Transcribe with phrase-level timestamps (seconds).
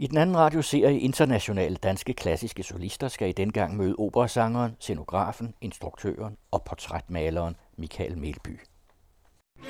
[0.00, 6.36] I den anden radioserie Internationale Danske Klassiske Solister skal I dengang møde operasangeren, scenografen, instruktøren
[6.50, 8.60] og portrætmaleren Michael Melby.
[9.56, 9.62] Du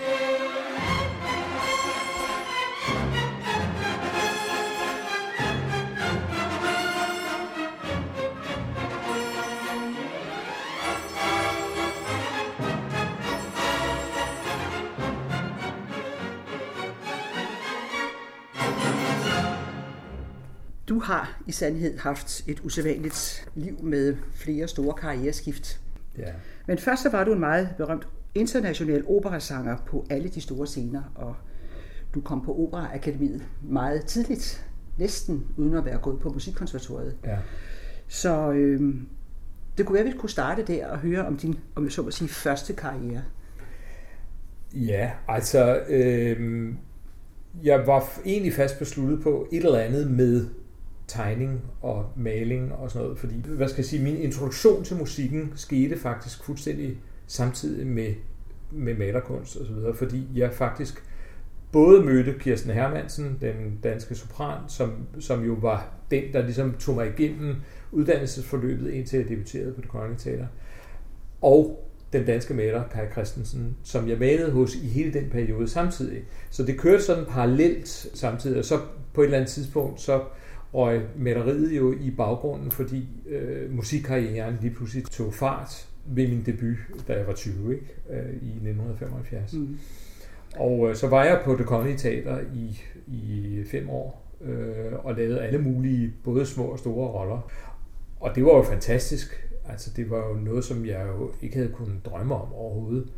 [21.09, 25.80] har i sandhed haft et usædvanligt liv med flere store karriereskift.
[26.18, 26.32] Ja.
[26.66, 31.02] Men først så var du en meget berømt international operasanger på alle de store scener,
[31.14, 31.36] og
[32.14, 34.66] du kom på Operaakademiet meget tidligt,
[34.98, 37.16] næsten uden at være gået på musikkonservatoriet.
[37.25, 37.38] ja.
[38.08, 38.94] Så øh,
[39.78, 42.02] det kunne være, at vi kunne starte der og høre om din, om jeg så
[42.02, 43.22] må sige, første karriere.
[44.75, 46.69] Ja, altså, øh,
[47.62, 50.47] jeg var egentlig fast besluttet på et eller andet med
[51.08, 55.52] tegning og maling og sådan noget, fordi, hvad skal jeg sige, min introduktion til musikken
[55.55, 56.96] skete faktisk fuldstændig
[57.27, 58.14] samtidig med,
[58.70, 61.02] med malerkunst og så videre, fordi jeg faktisk
[61.72, 66.94] både mødte Kirsten Hermansen, den danske sopran, som, som jo var den, der ligesom tog
[66.94, 67.56] mig igennem
[67.92, 70.46] uddannelsesforløbet, indtil jeg debuterede på det Kongelige Teater,
[71.42, 76.22] og den danske maler Kai Christensen, som jeg malede hos i hele den periode samtidig.
[76.50, 78.80] Så det kørte sådan parallelt samtidig, og så
[79.12, 80.20] på et eller andet tidspunkt, så
[80.74, 86.77] røg maleriet jo i baggrunden, fordi øh, musikkarrieren lige pludselig tog fart ved min debut,
[87.08, 87.86] da jeg var 20, ikke?
[88.11, 89.52] Øh, i 1975.
[89.52, 89.78] Mm.
[90.56, 95.14] Og øh, så var jeg på det kongelige teater i, i fem år, øh, og
[95.14, 97.50] lavede alle mulige, både små og store roller.
[98.20, 99.48] Og det var jo fantastisk.
[99.69, 103.12] Altså, det var jo noget, som jeg jo ikke havde kunnet drømme om overhovedet.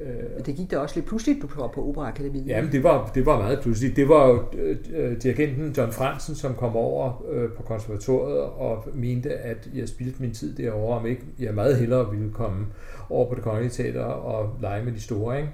[0.00, 2.46] Øh, Men det gik da også lidt pludseligt, du var på Operaakademiet.
[2.46, 3.96] Jamen, det var, det var meget pludseligt.
[3.96, 8.84] Det var jo øh, øh dirigenten John Fransen, som kom over øh, på konservatoriet og
[8.94, 12.66] mente, at jeg spildte min tid derovre, om ikke jeg meget hellere ville komme
[13.10, 15.36] over på det kongelige teater og lege med de store.
[15.36, 15.50] Ikke?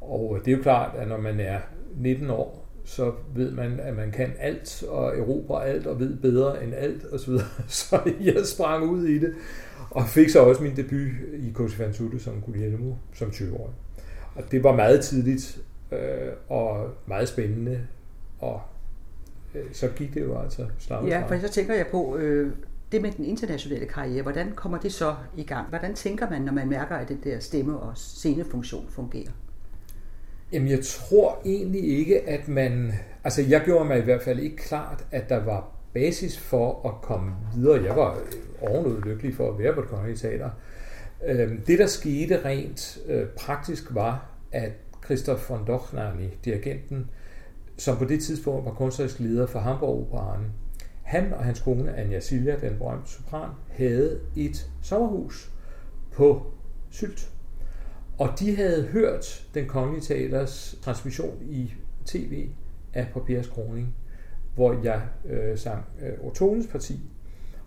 [0.00, 1.58] Og øh, det er jo klart, at når man er
[1.96, 6.64] 19 år, så ved man, at man kan alt og erobrer alt og ved bedre
[6.64, 7.32] end alt osv.
[7.68, 9.34] Så jeg sprang ud i det
[9.90, 11.08] og fik så også min debut
[11.38, 13.74] i Cosi fan tutte som Guglielmo som 20-årig.
[14.34, 15.58] Og det var meget tidligt
[15.92, 17.80] øh, og meget spændende,
[18.38, 18.60] og
[19.54, 22.52] øh, så gik det jo altså i Ja, for så tænker jeg på, øh,
[22.92, 25.68] det med den internationale karriere, hvordan kommer det så i gang?
[25.68, 29.30] Hvordan tænker man, når man mærker, at den der stemme- og scenefunktion fungerer?
[30.52, 32.92] Jamen, jeg tror egentlig ikke, at man...
[33.24, 37.02] Altså, jeg gjorde mig i hvert fald ikke klart, at der var basis for at
[37.02, 37.84] komme videre.
[37.84, 38.18] Jeg var
[38.60, 40.50] ovenud lykkelig for at være på det kongelige teater.
[41.26, 44.72] Øhm, det, der skete rent øh, praktisk, var, at
[45.04, 47.10] Christoph von Dochnani, dirigenten,
[47.76, 50.52] som på det tidspunkt var kunstnerisk leder for Hamburg Operaen,
[51.02, 55.50] han og hans kone Anja Silja, den berømte sopran, havde et sommerhus
[56.12, 56.42] på
[56.90, 57.30] Sylt.
[58.18, 61.72] Og de havde hørt den kongelige teaters transmission i
[62.04, 62.48] tv
[62.94, 63.94] af Papiers Kroning,
[64.54, 67.10] hvor jeg øh, sang øh, Otones parti.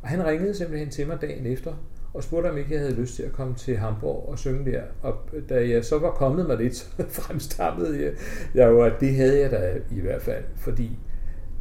[0.02, 1.74] Og han ringede simpelthen til mig dagen efter
[2.14, 4.82] og spurgte, om ikke jeg havde lyst til at komme til Hamburg og synge der.
[5.02, 5.14] Og
[5.50, 8.14] da jeg så var kommet mig lidt, så fremstammede jeg,
[8.54, 11.00] jeg jo, at det havde jeg da i hvert fald, fordi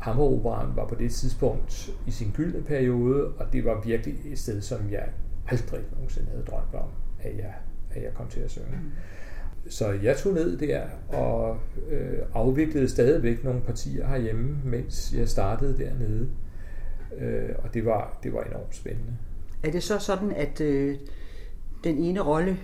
[0.01, 0.45] Hamburg
[0.77, 4.91] var på det tidspunkt i sin gyldne periode, og det var virkelig et sted, som
[4.91, 5.09] jeg
[5.49, 6.89] aldrig nogensinde havde drømt om,
[7.21, 7.55] at jeg,
[7.91, 8.67] at jeg kom til at synge.
[8.73, 8.91] Mm.
[9.69, 11.57] Så jeg tog ned der og
[11.91, 16.29] øh, afviklede stadigvæk nogle partier herhjemme, mens jeg startede dernede.
[17.19, 19.13] Øh, og det var, det var enormt spændende.
[19.63, 20.97] Er det så sådan, at øh,
[21.85, 22.57] den ene rolle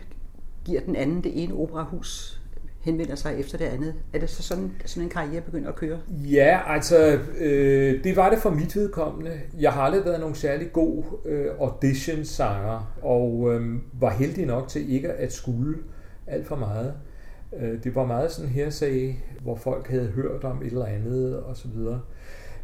[0.64, 2.42] giver den anden, det ene operahus
[2.80, 3.94] henvender sig efter det andet?
[4.12, 5.98] Er det så sådan, sådan en karriere begynder at køre?
[6.10, 9.41] Ja, altså, øh, det var det for mit vedkommende.
[9.60, 14.92] Jeg har aldrig været nogen særlig god øh, auditionsanger, og øh, var heldig nok til
[14.92, 15.74] ikke at skulle
[16.32, 16.94] alt for meget.
[17.60, 21.43] Øh, det var meget sådan her sag, hvor folk havde hørt om et eller andet
[21.43, 22.00] og så videre.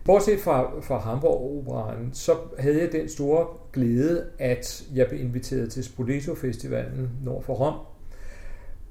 [0.04, 5.72] Bortset fra, fra Hamburg Operaen, så havde jeg den store glæde, at jeg blev inviteret
[5.72, 7.74] til Spoleto Festivalen nord for Rom,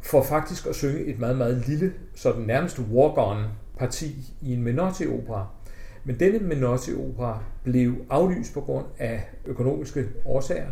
[0.01, 3.37] for faktisk at synge et meget, meget lille, sådan nærmest walk-on
[3.77, 5.47] parti i en Menotti-opera.
[6.03, 10.69] Men denne Menotti-opera blev aflyst på grund af økonomiske årsager,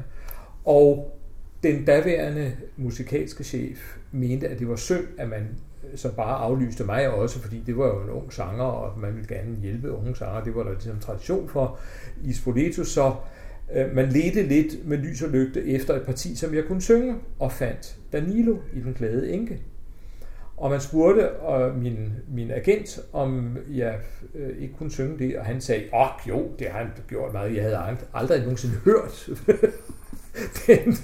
[0.65, 1.17] og
[1.65, 5.47] den daværende musikalske chef mente, at det var synd, at man
[5.83, 9.15] øh, så bare aflyste mig også, fordi det var jo en ung sanger, og man
[9.15, 10.43] ville gerne hjælpe unge sanger.
[10.43, 11.79] Det var der ligesom tradition for
[12.23, 13.13] i Spoleto, så
[13.75, 17.15] øh, man ledte lidt med lys og lygte efter et parti, som jeg kunne synge,
[17.39, 19.61] og fandt Danilo i Den glade enke.
[20.57, 23.99] Og man spurgte og min, min agent, om jeg
[24.35, 27.33] øh, ikke kunne synge det, og han sagde, åh oh, jo, det har han gjort
[27.33, 27.55] meget.
[27.55, 27.79] Jeg havde
[28.13, 29.29] aldrig nogensinde hørt
[30.67, 30.97] den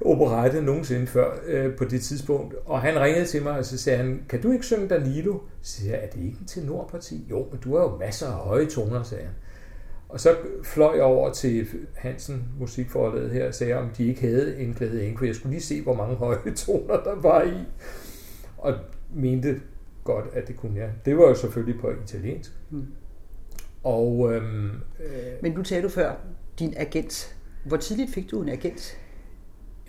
[0.00, 2.54] operette nogensinde før øh, på det tidspunkt.
[2.64, 5.38] Og han ringede til mig, og så sagde han, kan du ikke synge Danilo?
[5.62, 7.26] Så siger jeg, er det ikke en tenorparti?
[7.30, 9.34] Jo, men du har jo masser af høje toner, sagde han.
[10.08, 14.58] Og så fløj jeg over til Hansen Musikforlaget her og sagde, om de ikke havde
[14.58, 17.66] en glæde eng, for jeg skulle lige se, hvor mange høje toner der var i.
[18.58, 18.74] Og
[19.14, 19.60] mente
[20.04, 20.90] godt, at det kunne jeg.
[21.04, 22.50] Det var jo selvfølgelig på italiensk.
[22.70, 22.86] Mm.
[23.82, 24.70] Og, øhm,
[25.00, 26.14] øh, Men du talte før,
[26.58, 27.36] din agent.
[27.64, 28.98] Hvor tidligt fik du en agent?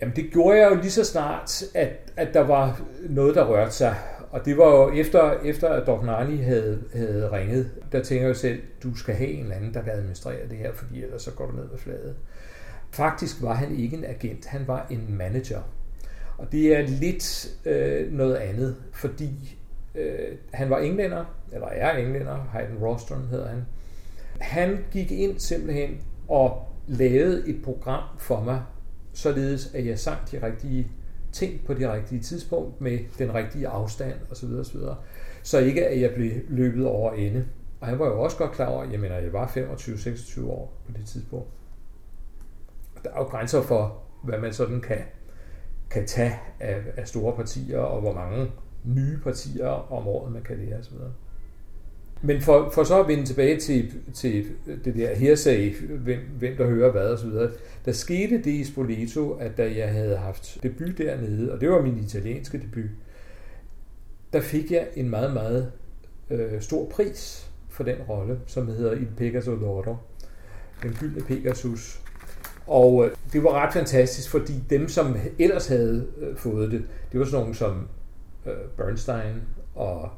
[0.00, 3.72] Jamen det gjorde jeg jo lige så snart, at, at der var noget, der rørte
[3.72, 3.96] sig.
[4.30, 5.92] Og det var jo efter, efter at Dr.
[5.92, 9.82] Dognani havde, havde ringet, der tænker jeg selv, du skal have en eller anden, der
[9.82, 12.16] kan administrere det her, fordi ellers så går du ned med fladet.
[12.90, 15.60] Faktisk var han ikke en agent, han var en manager.
[16.38, 19.58] Og det er lidt øh, noget andet, fordi
[19.94, 23.64] øh, han var englænder, eller er englænder, Hayden Rostron hedder han.
[24.40, 28.62] Han gik ind simpelthen og lavede et program for mig,
[29.12, 30.90] således at jeg sang de rigtige
[31.32, 34.48] ting på det rigtige tidspunkt med den rigtige afstand osv.
[34.52, 34.80] osv.
[35.42, 37.46] Så ikke at jeg blev løbet over ende.
[37.80, 40.80] Og han var jo også godt klar over, at jeg, mener, jeg var 25-26 år
[40.86, 41.48] på det tidspunkt.
[43.04, 44.98] Der er jo grænser for, hvad man sådan kan,
[45.90, 48.50] kan tage af, af store partier, og hvor mange
[48.84, 50.94] nye partier om året man kan lære osv.
[52.22, 54.46] Men for, for så at vende tilbage til, til
[54.84, 57.30] det der hearsay, hvem, hvem der hører hvad osv.,
[57.84, 61.82] der skete det i Spoleto, at da jeg havde haft debut dernede, og det var
[61.82, 62.90] min italienske debut,
[64.32, 65.72] der fik jeg en meget, meget
[66.30, 69.96] øh, stor pris for den rolle, som hedder Il Pegaso d'Oro,
[70.82, 72.00] den gyldne Pegasus.
[72.66, 77.20] Og øh, det var ret fantastisk, fordi dem, som ellers havde øh, fået det, det
[77.20, 77.88] var sådan nogle som
[78.46, 79.42] øh, Bernstein
[79.74, 80.10] og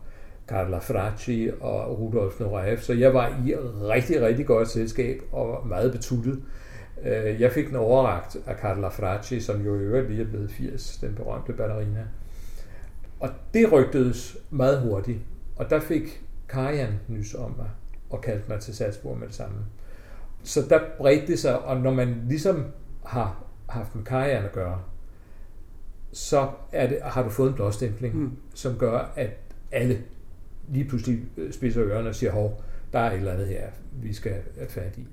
[0.48, 3.54] Carla Fracci og Rudolf Nureyev, så jeg var i
[3.88, 6.42] rigtig, rigtig godt selskab og meget betuttet.
[7.04, 10.50] Øh, jeg fik den overragt af Carla Fracci, som jo i øvrigt lige er blevet
[10.50, 12.04] 80, den berømte ballerina.
[13.20, 15.18] Og det rygtedes meget hurtigt,
[15.56, 17.70] og der fik Karian nys om mig
[18.10, 19.56] og kaldte mig til Salzburg med det samme.
[20.42, 22.64] Så der bredte det sig, og når man ligesom
[23.04, 24.80] har haft med Karian at gøre,
[26.12, 28.32] så er det, har du fået en blåstempling, mm.
[28.54, 29.30] som gør, at
[29.72, 29.98] alle
[30.68, 33.70] lige pludselig øh, spidser ørerne og siger, hov, der er et eller andet her,
[34.02, 35.06] vi skal have fat i.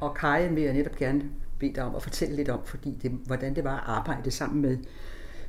[0.00, 1.22] Og Kajen vil jeg netop gerne
[1.58, 4.62] bede dig om at fortælle lidt om, fordi det, hvordan det var at arbejde sammen
[4.62, 4.76] med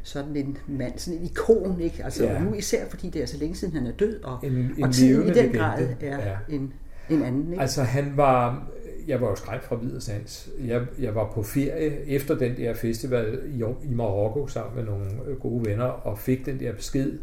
[0.04, 2.04] sådan en mand, sådan en ikon, ikke?
[2.04, 2.40] Altså ja.
[2.44, 4.94] nu især fordi det er så længe siden han er død, og, En- en og
[4.94, 6.06] tiden i den grad legende.
[6.08, 6.38] er Ja.
[6.56, 6.74] en,
[7.10, 7.62] en anden, ikke?
[7.62, 8.68] Altså han var,
[9.08, 10.50] jeg var jo skræmt fra Hvid Sands.
[10.66, 15.06] Jeg, jeg var på ferie efter den der festival i, i Marokko sammen med nogle
[15.28, 17.20] øh, gode venner, og fik den der besked,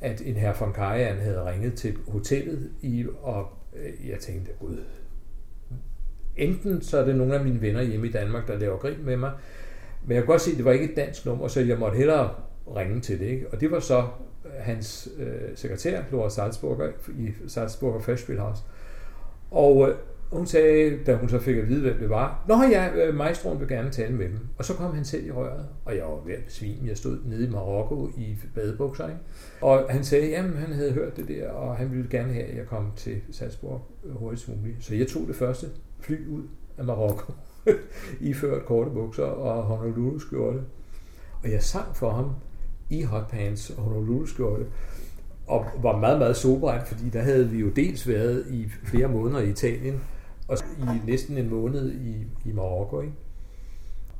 [0.00, 3.46] at en herr von Karajan havde ringet til hotellet, i, og
[3.76, 4.78] øh, jeg tænkte, gud,
[6.36, 9.16] enten så er det nogle af mine venner hjemme i Danmark, der laver grin med
[9.16, 9.32] mig,
[10.06, 11.96] men jeg kunne godt se, at det var ikke et dansk nummer, så jeg måtte
[11.96, 12.30] hellere
[12.76, 13.26] ringe til det.
[13.26, 13.46] Ikke?
[13.52, 13.98] Og det var så
[14.44, 16.88] øh, hans øh, sekretær, Laura Salzburger,
[17.18, 18.58] i Salzburger Festspielhaus.
[19.50, 19.94] Og øh,
[20.32, 23.60] hun sagde, da hun så fik at vide, hvem det var, Nå ja, øh, maestroen
[23.60, 24.38] vil gerne tale med dem.
[24.58, 26.88] Og så kom han selv i røret, og jeg var ved at besvime.
[26.88, 29.20] Jeg stod nede i Marokko i badebukser, ikke?
[29.60, 32.56] Og han sagde, jamen han havde hørt det der, og han ville gerne have, at
[32.56, 34.84] jeg kom til Salzburg hurtigst muligt.
[34.84, 35.66] Så jeg tog det første
[36.00, 36.42] fly ud
[36.78, 37.32] af Marokko,
[38.20, 40.60] iført korte bukser og Honolulu-skjorte.
[41.42, 42.30] Og jeg sang for ham
[42.90, 44.66] i hotpants og Honolulu-skjorte,
[45.46, 49.40] og var meget, meget sobrændt, fordi der havde vi jo dels været i flere måneder
[49.40, 50.00] i Italien,
[50.48, 53.00] og i næsten en måned i, i Marokko.
[53.00, 53.14] Ikke?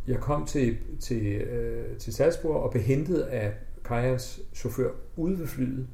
[0.06, 3.52] Jeg kom til, til, øh, til Salzburg og blev hentet af
[3.85, 5.87] Kajans chauffør ude ved flyet,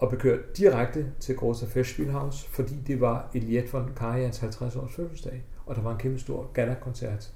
[0.00, 4.94] og blev kørt direkte til Großer Festspielhaus, fordi det var Eliet von Karajan's 50 års
[4.94, 7.32] fødselsdag, og der var en kæmpe stor gala-koncert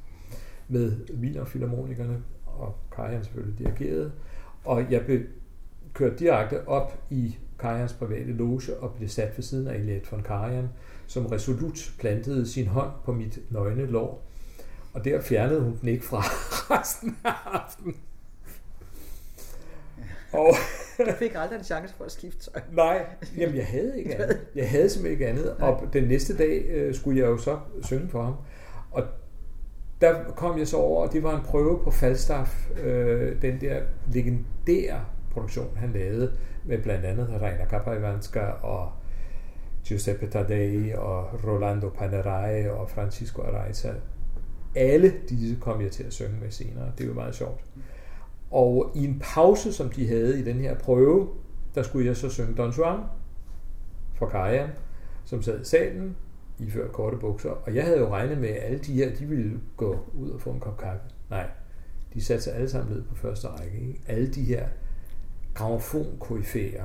[0.68, 4.12] med Wiener Philharmonikerne, og Karajan selvfølgelig dirigerede,
[4.64, 5.20] og jeg blev
[5.94, 10.22] kørt direkte op i Karajans private loge og blev sat ved siden af Eliet von
[10.22, 10.68] Karajan,
[11.06, 14.26] som resolut plantede sin hånd på mit nøgne lår.
[14.92, 16.20] Og der fjernede hun den ikke fra
[16.78, 17.96] resten af aftenen.
[20.34, 20.54] Og
[20.98, 22.62] Du fik aldrig en chance for at skifte tøj.
[22.72, 23.06] nej,
[23.38, 24.40] jamen jeg havde ikke andet.
[24.54, 25.56] Jeg havde simpelthen ikke andet.
[25.58, 28.34] Og den næste dag øh, skulle jeg jo så synge for ham.
[28.90, 29.02] Og
[30.00, 33.80] der kom jeg så over, og det var en prøve på Falstaff, øh, den der
[34.12, 36.32] legendære produktion, han lavede,
[36.64, 38.92] med blandt andet Reina Capaivanska og
[39.84, 43.92] Giuseppe Taddei og Rolando Panerai og Francisco Araiza.
[44.76, 46.92] Alle disse kom jeg til at synge med senere.
[46.98, 47.60] Det var meget sjovt.
[48.54, 51.28] Og i en pause, som de havde i den her prøve,
[51.74, 53.00] der skulle jeg så synge Don Juan
[54.14, 54.68] fra Kaja,
[55.24, 56.16] som sad i salen,
[56.58, 57.50] iført korte bukser.
[57.50, 60.40] Og jeg havde jo regnet med, at alle de her, de ville gå ud og
[60.40, 61.00] få en kop kaffe.
[61.30, 61.50] Nej,
[62.14, 63.78] de satte sig alle sammen ned på første række.
[63.78, 64.00] Ikke?
[64.06, 64.68] Alle de her
[65.54, 66.84] gramofonkoryfæer,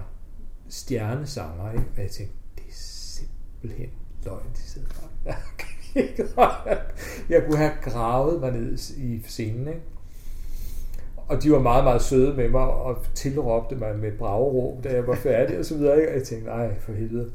[0.70, 1.86] stjernesanger, ikke?
[1.96, 3.90] og jeg tænkte, det er simpelthen
[4.26, 4.88] løgn, de sidder
[5.26, 5.34] der.
[7.30, 9.82] Jeg kunne have gravet mig ned i scenen, ikke?
[11.30, 15.08] Og de var meget, meget søde med mig og tilråbte mig med brageråb, da jeg
[15.08, 15.98] var færdig og så videre.
[15.98, 16.10] Ikke?
[16.10, 17.32] Og jeg tænkte, nej, for helvede.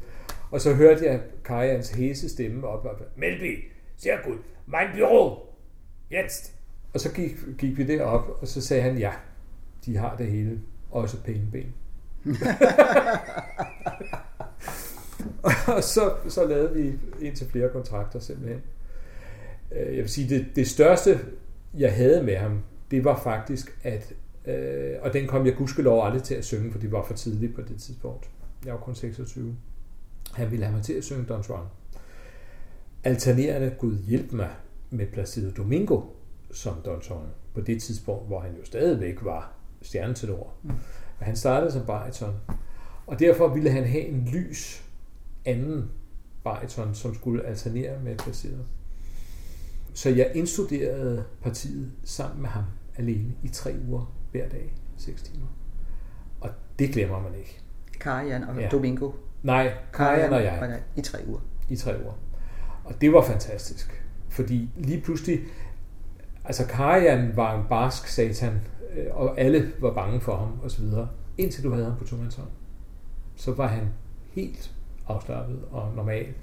[0.51, 2.85] Og så hørte jeg Kajans hæse stemme op.
[2.85, 4.37] og Melby, sehr gut,
[4.67, 5.39] mein Büro,
[6.11, 6.53] jetzt.
[6.93, 9.11] Og så gik, gik vi derop, og så sagde han, ja,
[9.85, 10.59] de har det hele,
[10.91, 11.73] også pæne ben.
[15.75, 18.61] og så, så lavede vi indtil flere kontrakter simpelthen.
[19.71, 21.19] Øh, jeg vil sige, det, det største,
[21.73, 22.63] jeg havde med ham,
[22.95, 24.13] det var faktisk, at,
[24.45, 27.55] øh, og den kom jeg gudskelov aldrig til at synge, for det var for tidligt
[27.55, 28.29] på det tidspunkt.
[28.65, 29.55] Jeg var kun 26.
[30.33, 31.65] Han ville have mig til at synge Don Juan.
[33.03, 34.49] Alternerende Gud hjælp mig
[34.89, 36.01] med Placido Domingo
[36.51, 40.53] som Don Juan, på det tidspunkt, hvor han jo stadigvæk var stjernetenor.
[40.63, 40.71] Mm.
[41.19, 42.35] Han startede som bariton,
[43.07, 44.83] og derfor ville han have en lys
[45.45, 45.91] anden
[46.43, 48.57] bariton, som skulle alternere med Placido.
[49.93, 52.63] Så jeg indstuderede partiet sammen med ham
[52.97, 55.47] alene i tre uger hver dag, seks timer.
[56.41, 56.49] Og
[56.79, 57.61] det glemmer man ikke.
[57.99, 58.67] Karajan og Ja.
[58.69, 59.11] Domingo.
[59.43, 60.59] Nej, Kajan og jeg.
[60.67, 61.39] nej, I tre uger.
[61.69, 62.13] i tre uger.
[62.85, 65.39] Og det var fantastisk, fordi lige pludselig,
[66.43, 68.61] altså Karajan var en barsk satan,
[68.97, 70.85] øh, og alle var bange for ham osv.,
[71.37, 72.47] indtil du havde ham på tomandshånd.
[73.35, 73.87] Så var han
[74.31, 74.75] helt
[75.07, 76.33] afslappet og normal,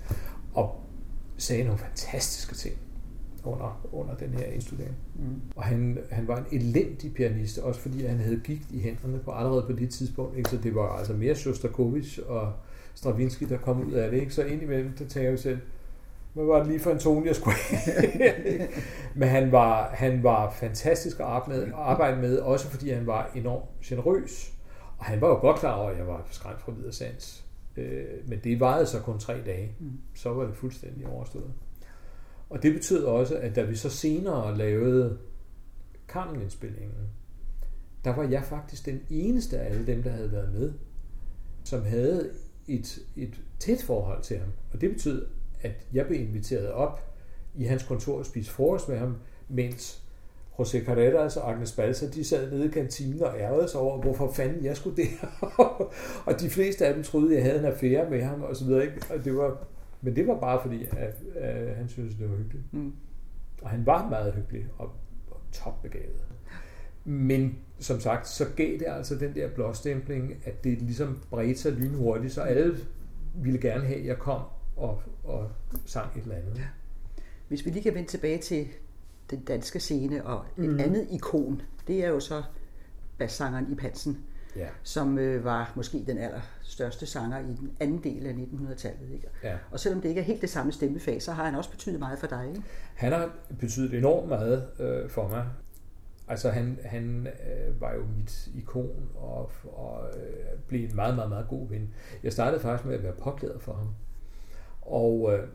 [0.54, 0.80] og
[1.37, 2.75] sagde nogle fantastiske ting
[3.44, 4.96] under, under den her indstudering.
[5.14, 5.40] Mm.
[5.56, 9.30] Og han, han var en elendig pianist, også fordi han havde gigt i hænderne på
[9.30, 10.37] allerede på det tidspunkt.
[10.37, 10.50] Ikke?
[10.50, 12.52] Så det var altså mere Shostakovich og
[12.94, 14.20] Stravinsky, der kom ud af det.
[14.20, 14.34] Ikke?
[14.34, 15.58] Så indimellem, der tænker jeg selv,
[16.32, 17.56] hvad var det lige for en tone, jeg skulle?
[19.14, 21.26] Men han var, han var fantastisk at
[21.75, 24.52] arbejde med, også fordi han var enormt generøs.
[24.99, 27.44] Og han var jo godt klar over, at jeg var skræmt fra videre sans.
[27.76, 29.76] Øh, men det varede så kun tre dage.
[30.14, 31.52] Så var det fuldstændig overstået.
[32.52, 35.18] Og det betød også, at da vi så senere lavede
[36.09, 37.11] Carmen-indspillingen,
[38.04, 40.73] der var jeg faktisk den eneste af alle dem, der havde været med,
[41.64, 42.30] som havde
[42.68, 44.49] et, et tæt forhold til ham.
[44.73, 45.26] Og det betød,
[45.62, 47.14] at jeg blev inviteret op
[47.54, 49.16] i hans kontor og spiste frokost med ham,
[49.49, 50.02] mens
[50.59, 54.32] José Carreras og Agnes Balsa, de sad nede i kantinen og ærgede sig over, hvorfor
[54.32, 55.26] fanden jeg skulle der.
[56.26, 58.85] og de fleste af dem troede, jeg havde en affære med ham, og så videre.
[58.85, 59.02] Ikke?
[59.11, 59.66] Og det var,
[60.02, 62.73] men det var bare fordi, at, at han syntes, det var hyggeligt.
[62.73, 62.92] Mm.
[63.62, 64.92] Og han var meget hyggelig og,
[65.30, 66.25] og topbegavet.
[67.04, 71.73] Men som sagt, så gav det altså den der blåstempling, at det ligesom bredte sig
[71.73, 72.76] lynhurtigt, så alle
[73.35, 74.40] ville gerne have, at jeg kom
[74.76, 75.50] og, og
[75.87, 76.61] sang et eller andet.
[77.49, 78.68] Hvis vi lige kan vende tilbage til
[79.30, 80.80] den danske scene, og et mm.
[80.80, 82.42] andet ikon, det er jo så
[83.18, 84.18] bassangeren i Hansen,
[84.56, 84.68] ja.
[84.82, 89.11] som øh, var måske den allerstørste sanger i den anden del af 1900-tallet.
[89.12, 89.28] Ikke?
[89.42, 89.56] Ja.
[89.71, 92.18] Og selvom det ikke er helt det samme stemmefag, så har han også betydet meget
[92.18, 92.49] for dig.
[92.49, 92.62] Ikke?
[92.94, 95.47] Han har betydet enormt meget øh, for mig.
[96.28, 101.30] Altså han, han øh, var jo mit ikon og, og øh, blev en meget, meget,
[101.30, 101.94] meget god ven.
[102.23, 103.88] Jeg startede faktisk med at være påklæder for ham.
[104.82, 105.49] Og øh,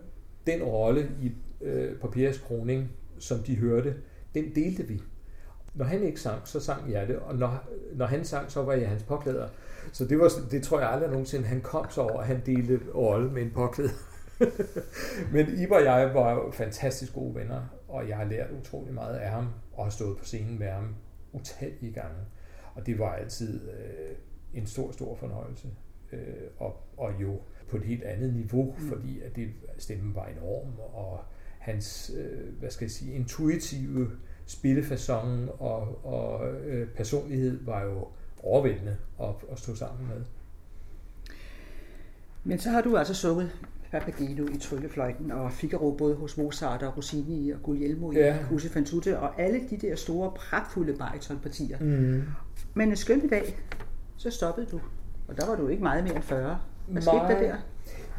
[0.48, 3.96] den rolle i øh, Papirs kroning, som de hørte,
[4.36, 5.02] den delte vi.
[5.78, 8.74] Når han ikke sang, så sang jeg det, og når, når han sang, så var
[8.74, 9.48] jeg hans påklæder.
[9.92, 12.80] Så det, var, det tror jeg aldrig nogensinde, han kom så over, at han delte
[12.96, 13.92] rolle med en påklæder.
[15.34, 19.30] Men Iber og jeg var fantastisk gode venner, og jeg har lært utrolig meget af
[19.30, 20.96] ham, og har stået på scenen med ham
[21.34, 22.18] utallige gange.
[22.76, 24.16] Og det var altid øh,
[24.54, 25.68] en stor, stor fornøjelse.
[26.12, 26.20] Øh,
[26.58, 28.88] og, og jo på et helt andet niveau, mm.
[28.88, 31.20] fordi at det, stemmen var enorm, og
[31.60, 34.12] hans, øh, hvad skal jeg sige, intuitive
[34.48, 38.08] spillefasong og, og øh, personlighed var jo
[38.44, 40.26] overvældende at, at stå sammen med.
[42.44, 43.52] Men så har du altså sunget
[43.92, 48.36] Papageno i Tryllefløjten og Figaro både hos Mozart og Rossini og Guglielmo ja.
[48.36, 51.80] i Huse fan tutte og alle de der store, pragtfulde baritonpartier.
[51.80, 52.24] Mm.
[52.74, 53.60] Men en skøn dag,
[54.18, 54.82] så stoppede du.
[55.28, 56.60] Og der var du ikke meget mere end 40.
[56.88, 57.56] Hvad skete der der?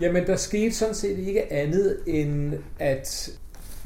[0.01, 3.31] Jamen, der skete sådan set ikke andet, end at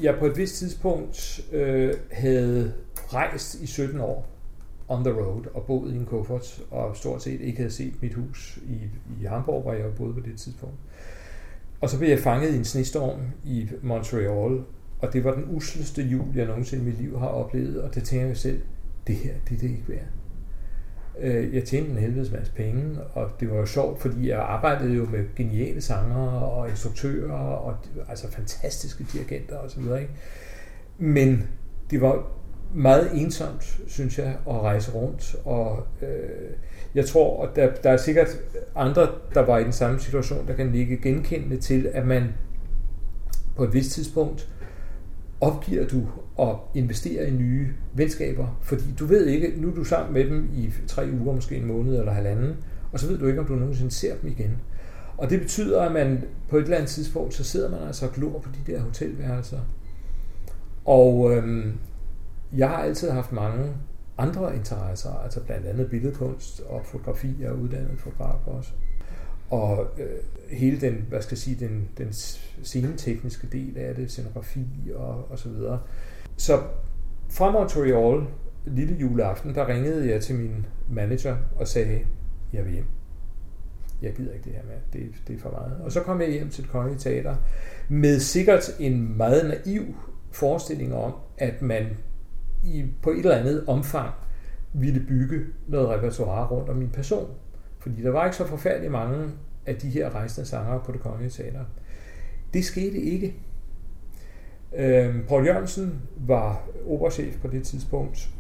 [0.00, 2.72] jeg på et vist tidspunkt øh, havde
[3.12, 4.28] rejst i 17 år
[4.88, 8.14] on the road og boet i en kuffert og stort set ikke havde set mit
[8.14, 8.78] hus i,
[9.20, 10.76] i Hamburg, hvor jeg boede på det tidspunkt.
[11.80, 14.60] Og så blev jeg fanget i en snestorm i Montreal,
[15.00, 18.04] og det var den usleste jul, jeg nogensinde i mit liv har oplevet, og det
[18.04, 18.60] tænker jeg selv,
[19.06, 20.06] det her, det er det ikke værd.
[21.20, 24.94] Øh, jeg tjente en helvedes masse penge, og det var jo sjovt, fordi jeg arbejdede
[24.94, 27.76] jo med geniale sangere og instruktører, og
[28.08, 29.82] altså fantastiske dirigenter osv.
[30.98, 31.48] Men
[31.90, 32.26] det var
[32.74, 36.08] meget ensomt, synes jeg, at rejse rundt, og øh,
[36.94, 38.28] jeg tror, at der, der er sikkert
[38.74, 42.24] andre, der var i den samme situation, der kan ligge genkendende til, at man
[43.56, 44.48] på et vist tidspunkt
[45.42, 46.02] opgiver du
[46.38, 50.50] at investere i nye venskaber, fordi du ved ikke, nu er du sammen med dem
[50.54, 52.56] i tre uger, måske en måned eller halvanden,
[52.92, 54.58] og så ved du ikke, om du nogensinde ser dem igen.
[55.16, 58.12] Og det betyder, at man på et eller andet tidspunkt, så sidder man altså og
[58.12, 59.58] glor på de der hotelværelser.
[60.84, 61.72] Og øhm,
[62.56, 63.72] jeg har altid haft mange
[64.18, 67.36] andre interesser, altså blandt andet billedkunst og fotografi.
[67.40, 68.70] Jeg er uddannet fotograf også.
[69.50, 70.06] Og øh,
[70.52, 72.12] hele den, hvad skal jeg sige, den, den
[72.62, 75.80] scenetekniske del af det, scenografi og, og så videre.
[76.36, 76.62] Så
[77.30, 78.26] fra Montreal,
[78.66, 82.00] lille juleaften, der ringede jeg til min manager og sagde,
[82.52, 82.86] jeg vil hjem.
[84.02, 85.80] Jeg gider ikke det her med, det, det er for meget.
[85.84, 87.36] Og så kom jeg hjem til det kongelige teater
[87.88, 89.82] med sikkert en meget naiv
[90.32, 91.86] forestilling om, at man
[92.64, 94.10] i, på et eller andet omfang
[94.72, 97.30] ville bygge noget repertoire rundt om min person.
[97.78, 99.28] Fordi der var ikke så forfærdeligt mange
[99.66, 101.64] af de her rejsende sanger på det kongelige teater.
[102.54, 103.34] Det skete ikke.
[104.76, 108.30] Øhm, Paul Jørgensen var operachef på det tidspunkt,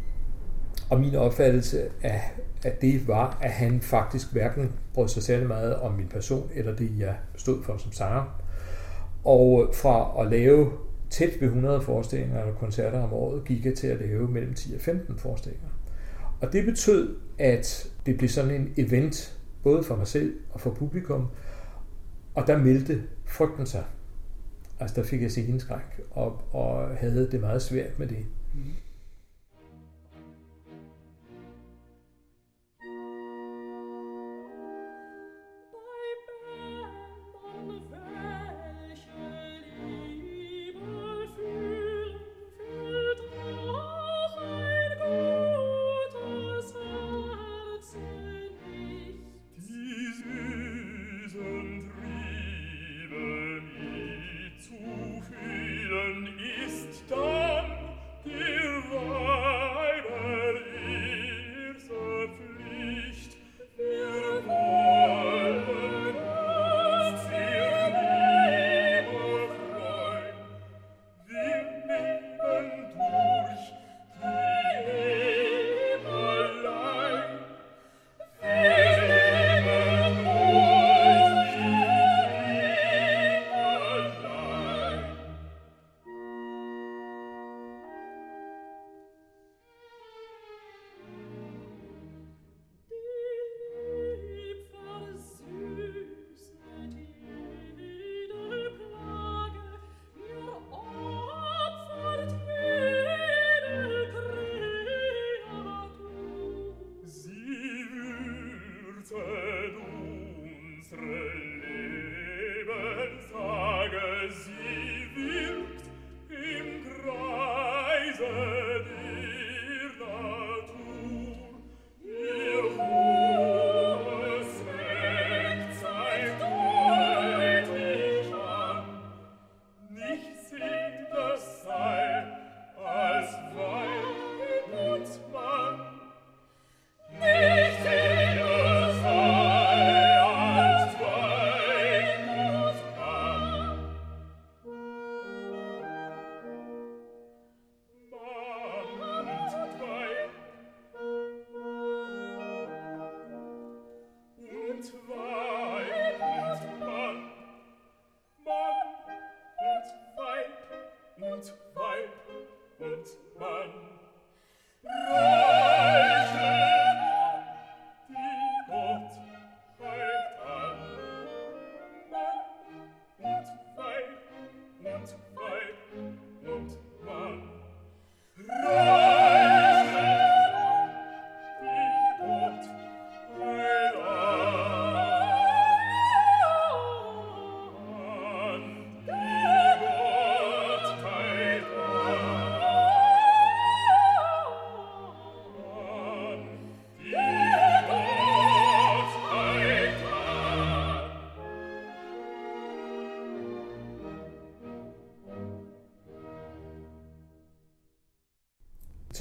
[0.90, 2.32] og min opfattelse af,
[2.64, 6.76] af det var, at han faktisk hverken brød sig særlig meget om min person, eller
[6.76, 8.42] det, jeg stod for som sanger.
[9.24, 10.72] Og fra at lave
[11.10, 14.74] tæt ved 100 forestillinger eller koncerter om året, gik jeg til at lave mellem 10
[14.74, 15.68] og 15 forestillinger.
[16.40, 20.70] Og det betød, at det blev sådan en event, både for mig selv og for
[20.70, 21.28] publikum,
[22.34, 23.84] og der meldte frygten sig.
[24.80, 28.26] Altså der fik jeg sceneskræk og, og havde det meget svært med det.
[28.54, 28.60] Mm.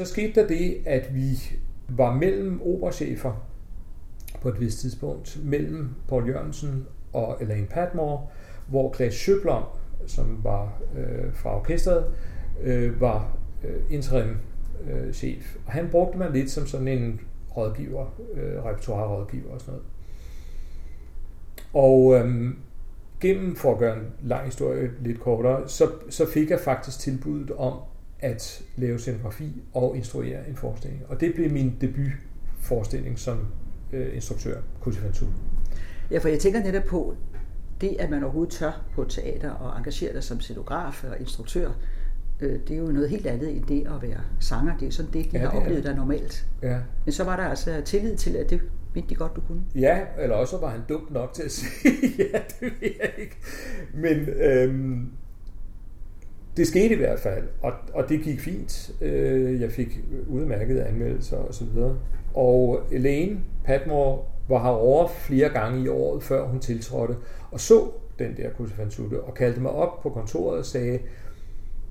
[0.05, 1.39] Så skete der det, at vi
[1.89, 3.47] var mellem operachefer
[4.41, 8.27] på et vist tidspunkt, mellem Paul Jørgensen og Elaine Patmore,
[8.67, 9.63] hvor Klaas Schøblom,
[10.07, 12.05] som var øh, fra orkestret,
[12.63, 14.37] øh, var øh, interim
[14.91, 15.55] øh, chef.
[15.65, 17.21] Og han brugte mig lidt som sådan en
[17.57, 19.87] rådgiver, øh, repertoire-rådgiver og sådan noget.
[21.73, 22.53] Og øh,
[23.19, 27.51] gennem, for at gøre en lang historie lidt kortere, så, så fik jeg faktisk tilbuddet
[27.51, 27.73] om
[28.21, 31.03] at lave scenografi og instruere en forestilling.
[31.07, 33.47] Og det blev min debutforestilling som
[33.93, 35.25] øh, instruktør, Kusifantu.
[36.11, 37.15] Ja, for jeg tænker netop på,
[37.81, 41.71] det at man overhovedet tør på teater og engagere sig som scenograf og instruktør,
[42.41, 44.77] øh, det er jo noget helt andet end det at være sanger.
[44.77, 46.47] Det er sådan det, de ja, har det oplevet der normalt.
[46.61, 46.79] Ja.
[47.05, 48.61] Men så var der altså tillid til, at det
[48.95, 49.61] mente de godt, du kunne.
[49.75, 53.37] Ja, eller også var han dum nok til at sige, ja, det ved jeg ikke.
[53.93, 55.11] Men øhm,
[56.57, 58.91] det skete i hvert fald, og, og det gik fint.
[59.01, 61.97] Øh, jeg fik udmærkede anmeldelser og så videre.
[62.33, 67.15] Og Elaine Patmore var herovre flere gange i året, før hun tiltrådte,
[67.51, 70.99] og så den der Kusifansutte, og kaldte mig op på kontoret og sagde,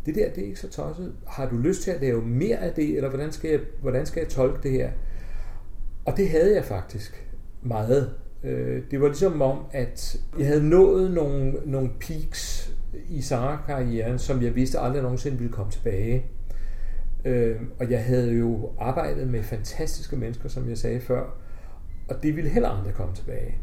[0.07, 1.13] det der, det er ikke så tosset.
[1.27, 4.21] Har du lyst til at lave mere af det, eller hvordan skal jeg, hvordan skal
[4.21, 4.91] jeg tolke det her?
[6.05, 7.27] Og det havde jeg faktisk
[7.63, 8.11] meget.
[8.45, 12.75] Øh, det var ligesom om, at jeg havde nået nogle, nogle peaks
[13.09, 16.27] i sangerkarrieren, som jeg vidste aldrig nogensinde ville komme tilbage.
[17.25, 21.25] Øh, og jeg havde jo arbejdet med fantastiske mennesker, som jeg sagde før,
[22.09, 23.55] og det ville heller aldrig komme tilbage.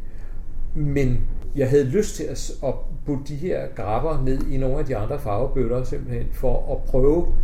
[0.74, 2.74] Men jeg havde lyst til at, at
[3.06, 7.34] putte de her grapper ned i nogle af de andre farvebøtter, simpelthen for at prøve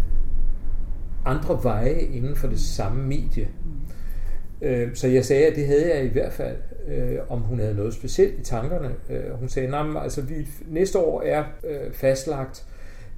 [1.25, 3.49] andre veje inden for det samme medie.
[4.63, 6.57] Øh, så jeg sagde, at det havde jeg i hvert fald,
[6.89, 8.95] øh, om hun havde noget specielt i tankerne.
[9.11, 12.67] Øh, hun sagde, nej, altså vi, næste år er øh, fastlagt,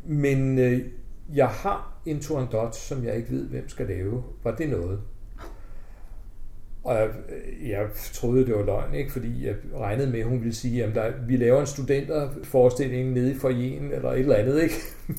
[0.05, 0.81] men øh,
[1.35, 4.23] jeg har en Turandot, som jeg ikke ved, hvem skal lave.
[4.45, 5.01] Var det noget?
[6.85, 7.09] Og jeg,
[7.69, 9.13] jeg troede, det var løgn, ikke?
[9.13, 13.31] fordi jeg regnede med, at hun ville sige, at der, vi laver en studenterforestilling nede
[13.31, 14.63] i forjen eller et eller andet.
[14.63, 14.75] Ikke?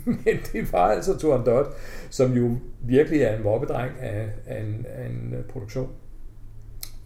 [0.06, 1.68] Men det var altså Turandot,
[2.10, 5.90] som jo virkelig er en mobbedreng af, af, en, af en øh, produktion.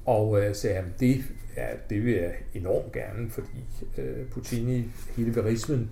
[0.06, 1.24] Og øh, sagde, at det,
[1.58, 3.48] ja, det vil jeg enormt gerne, fordi
[3.98, 4.84] øh, Puccini,
[5.18, 5.92] hele verismen,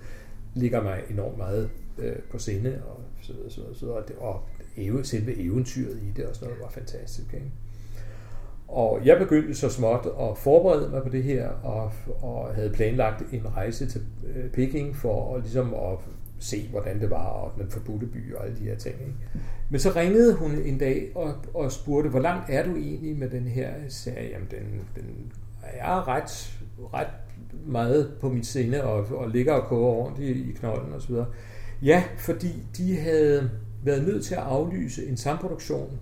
[0.54, 4.18] ligger mig enormt meget øh, på sinde, og så videre, så videre, så videre.
[4.18, 4.42] og
[4.78, 7.34] og selve eventyret i det og sådan noget var fantastisk.
[7.34, 7.50] Ikke?
[8.68, 11.92] Og jeg begyndte så småt at forberede mig på det her, og,
[12.22, 14.02] og havde planlagt en rejse til
[14.34, 15.98] øh, Peking for at, ligesom at
[16.40, 18.94] se, hvordan det var, og den forbudte by og alle de her ting.
[19.00, 19.14] Ikke?
[19.70, 23.30] Men så ringede hun en dag og, og spurgte, hvor langt er du egentlig med
[23.30, 23.72] den her?
[23.88, 24.30] serie?
[24.30, 26.60] jamen den, den er ret,
[26.94, 27.06] ret
[27.66, 31.14] meget på mit sinde, og, og ligger og koger rundt i, i knolden osv.
[31.82, 33.50] Ja, fordi de havde
[33.84, 35.98] været nødt til at aflyse en samproduktion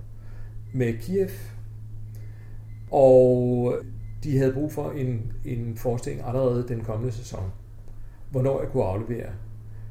[0.72, 1.28] med Kiev,
[2.90, 3.74] og
[4.24, 7.52] de havde brug for en, en forestilling allerede den kommende sæson.
[8.30, 9.28] Hvornår jeg kunne aflevere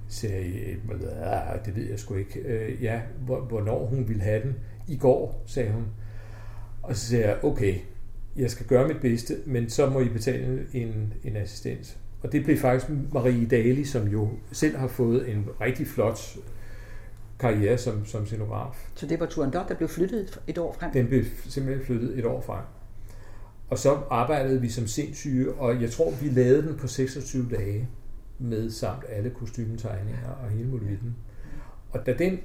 [0.07, 2.39] sagde jeg, det ved jeg sgu ikke.
[2.39, 4.55] Øh, ja, hvornår hun ville have den.
[4.87, 5.85] I går, sagde hun.
[6.83, 7.75] Og så sagde jeg, okay,
[8.35, 11.97] jeg skal gøre mit bedste, men så må I betale en, en assistent.
[12.23, 16.37] Og det blev faktisk Marie Dali, som jo selv har fået en rigtig flot
[17.39, 18.89] karriere som, som scenograf.
[18.95, 20.91] Så det var Turandot, der blev flyttet et år frem?
[20.91, 22.63] Den blev simpelthen flyttet et år frem.
[23.69, 27.87] Og så arbejdede vi som sindssyge, og jeg tror, vi lavede den på 26 dage
[28.39, 31.15] med samt alle kostymetegninger og hele muligheden.
[31.91, 32.39] Og da den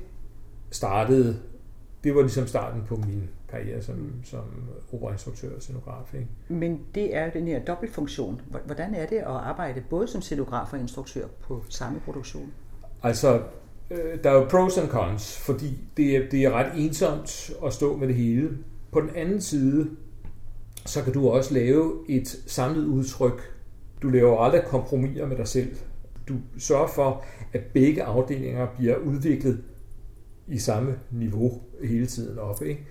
[0.71, 1.39] startede,
[2.05, 4.45] det var ligesom starten på min karriere som, som
[4.93, 6.15] operainstruktør og scenograf.
[6.15, 6.29] Ikke?
[6.49, 8.41] Men det er den her dobbeltfunktion.
[8.67, 12.53] Hvordan er det at arbejde både som scenograf og instruktør på samme produktion?
[13.03, 13.43] Altså,
[13.91, 17.73] øh, der er jo pros and cons, fordi det er, det er ret ensomt at
[17.73, 18.59] stå med det hele.
[18.93, 19.91] På den anden side,
[20.87, 23.57] så kan du også lave et samlet udtryk.
[24.03, 25.77] Du laver aldrig kompromiser med dig selv.
[26.29, 29.65] du sørger for, at begge afdelinger bliver udviklet
[30.49, 32.62] i samme niveau hele tiden op.
[32.62, 32.87] Ikke?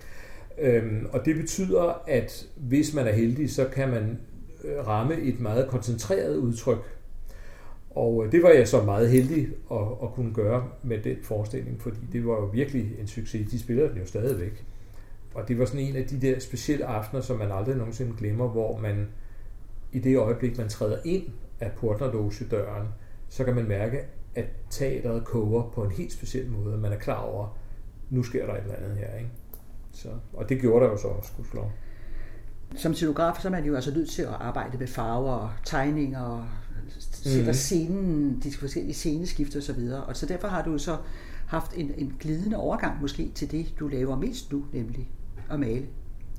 [0.58, 4.18] Øhm, og det betyder, at hvis man er heldig, så kan man
[4.64, 6.98] øh, ramme et meget koncentreret udtryk.
[7.90, 11.82] Og øh, det var jeg så meget heldig at, at kunne gøre med den forestilling,
[11.82, 13.50] fordi det var jo virkelig en succes.
[13.50, 14.64] De spiller den jo stadigvæk.
[15.34, 18.48] Og det var sådan en af de der specielle aftener, som man aldrig nogensinde glemmer,
[18.48, 19.06] hvor man
[19.92, 21.24] i det øjeblik, man træder ind
[21.60, 22.88] af portnerloge-døren,
[23.28, 24.00] så kan man mærke,
[24.34, 26.78] at teateret koger på en helt speciel måde.
[26.78, 27.58] Man er klar over,
[28.10, 29.16] nu sker der et eller andet her.
[29.16, 29.30] Ikke?
[29.92, 31.72] Så, og det gjorde der jo så også, gudskelov.
[32.76, 36.20] Som scenograf, så er man jo altså nødt til at arbejde med farver og tegninger
[36.20, 36.44] og
[37.10, 37.54] sætter mm.
[37.54, 39.80] scenen, de forskellige sceneskifter osv.
[39.92, 40.96] Og, og så derfor har du så
[41.46, 45.10] haft en, en glidende overgang måske til det, du laver mest nu, nemlig
[45.50, 45.86] at male.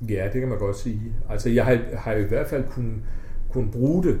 [0.08, 1.00] Ja, det kan man godt sige.
[1.28, 3.02] Altså jeg har, har i hvert fald kunnet,
[3.54, 4.18] kunnet bruge det.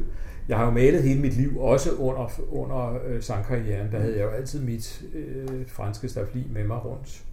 [0.48, 3.92] Jeg har jo malet hele mit liv, også under, under øh, sangkarrieren.
[3.92, 7.24] Der havde jeg jo altid mit øh, franske stafli med mig rundt.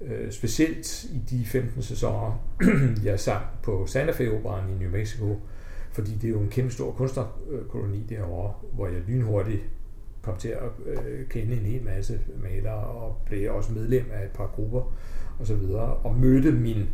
[0.00, 2.44] Øh, specielt i de 15 sæsoner,
[3.04, 5.36] jeg sang på Santa Fe Operan i New Mexico,
[5.92, 9.62] fordi det er jo en kæmpe stor kunstnerkoloni derovre, hvor jeg lynhurtigt
[10.22, 14.30] kom til at øh, kende en hel masse malere og blev også medlem af et
[14.30, 14.94] par grupper
[15.38, 16.88] og så videre, og mødte min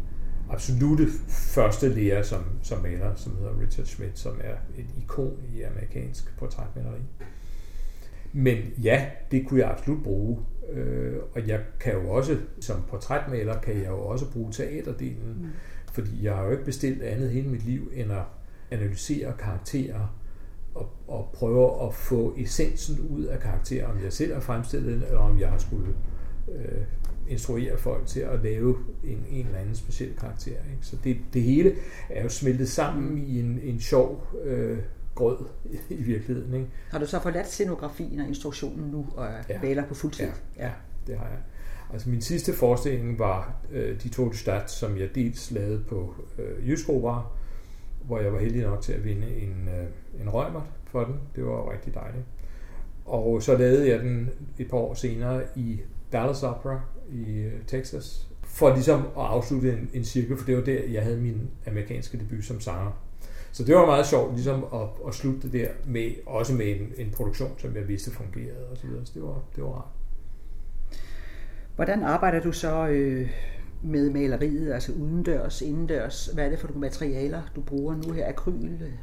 [0.51, 5.63] absolute første lærer som, som maler, som hedder Richard Schmidt, som er et ikon i
[5.63, 7.01] amerikansk portrætmaleri.
[8.33, 10.39] Men ja, det kunne jeg absolut bruge.
[10.73, 15.49] Øh, og jeg kan jo også, som portrætmaler, kan jeg jo også bruge teaterdelen, mm.
[15.93, 18.23] fordi jeg har jo ikke bestilt andet hele mit liv, end at
[18.71, 20.15] analysere karakterer
[20.75, 25.03] og, og prøve at få essensen ud af karakterer, om jeg selv har fremstillet den,
[25.03, 25.95] eller om jeg har skulle
[26.55, 26.83] øh,
[27.29, 30.51] instruere folk til at lave en, en eller anden speciel karakter.
[30.51, 30.79] Ikke?
[30.83, 31.75] Så det, det hele
[32.11, 34.79] er jo smeltet sammen i en, en sjov øh,
[35.15, 35.39] grød
[35.91, 36.55] i virkeligheden.
[36.55, 36.67] Ikke?
[36.91, 39.63] Har du så forladt scenografien og instruktionen nu og ja.
[39.63, 40.27] maler på fuldtid?
[40.57, 40.73] Ja, ja,
[41.07, 41.39] det har jeg.
[41.93, 46.69] Altså min sidste forestilling var øh, De to Stat, som jeg dels lavede på øh,
[46.69, 47.27] Jysk Opera,
[48.05, 51.15] hvor jeg var heldig nok til at vinde en, øh, en røgmert for den.
[51.37, 52.25] Det var rigtig dejligt.
[53.05, 55.81] Og så lavede jeg den et par år senere i
[56.13, 56.81] Dallas Opera
[57.13, 61.03] i øh, Texas, for ligesom at afslutte en, en cirkel, for det var der, jeg
[61.03, 62.93] havde min amerikanske debut som sanger.
[63.53, 67.07] Så det var meget sjovt ligesom at, at slutte det der med, også med en,
[67.07, 69.07] en produktion, som jeg vidste fungerede og så videre.
[69.07, 69.89] Så det var, det var rart.
[71.77, 73.31] Hvordan arbejder du så øh,
[73.83, 76.27] med maleriet, altså udendørs, indendørs?
[76.35, 78.29] Hvad er det for nogle materialer, du bruger nu her?
[78.29, 78.53] Akryl,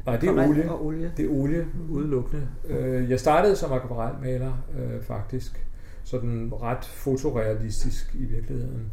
[0.05, 0.71] Nej, det er olie.
[0.71, 1.11] Og olie?
[1.17, 2.47] Det er olie, udelukkende.
[2.67, 5.65] Øh, jeg startede som akvarelmaler, øh, faktisk.
[6.05, 8.91] Sådan ret fotorealistisk i virkeligheden.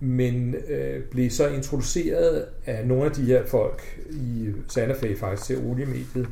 [0.00, 5.46] Men øh, blev så introduceret af nogle af de her folk i Santa Fe faktisk
[5.46, 6.28] til oliemediet.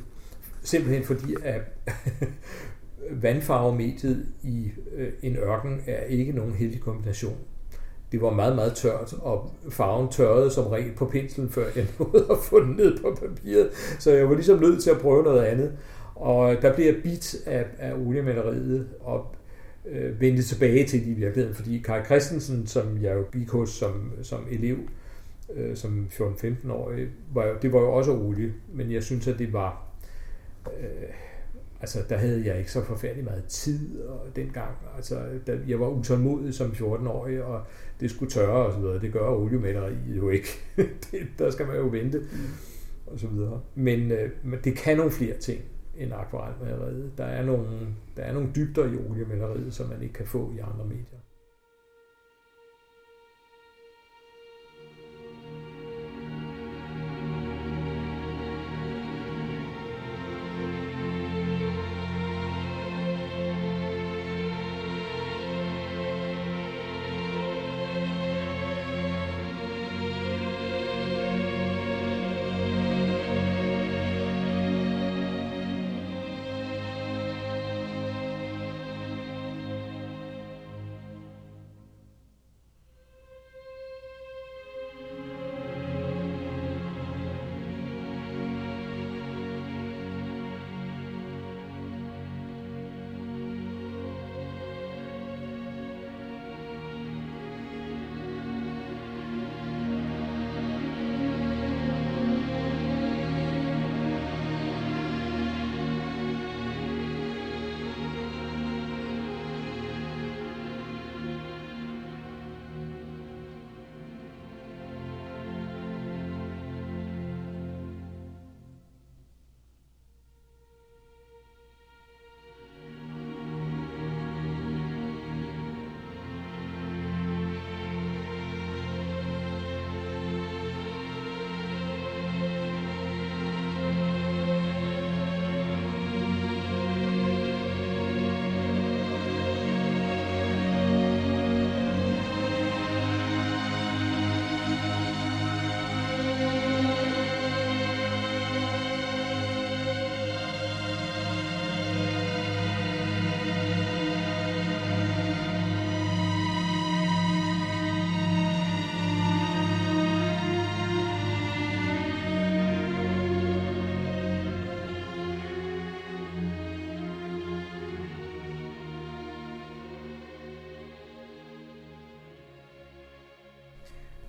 [0.62, 1.61] Simpelthen fordi, at
[3.23, 7.37] vandfarvemediet i øh, en ørken er ikke nogen heldig kombination
[8.14, 12.27] det var meget, meget tørt, og farven tørrede som regel på penslen, før jeg nåede
[12.31, 13.71] at få den ned på papiret.
[13.99, 15.73] Så jeg var ligesom nødt til at prøve noget andet.
[16.14, 19.35] Og der blev jeg bit af, af oliemaleriet, og
[19.88, 23.70] øh, vendte tilbage til det i virkeligheden, fordi Kai Christensen, som jeg jo gik hos
[23.70, 24.79] som, som elev,
[25.55, 29.53] øh, som 14-15-årig, var jo, det var jo også olie, men jeg synes, at det
[29.53, 29.87] var...
[30.66, 31.14] Øh,
[31.81, 34.70] altså, der havde jeg ikke så forfærdelig meget tid og dengang.
[34.97, 37.62] Altså, der, jeg var utålmodig som 14-årig, og
[38.01, 39.01] det skulle tørre og så videre.
[39.01, 40.49] Det gør oliemaleriet jo ikke.
[41.11, 42.27] det, der skal man jo vente mm.
[43.07, 43.61] og så videre.
[43.75, 45.61] Men, øh, men det kan nogle flere ting
[45.96, 47.18] en akvarelmaleriet.
[47.18, 47.68] Der er nogle,
[48.16, 51.23] der er nogle dybder i oliemaleriet, som man ikke kan få i andre medier.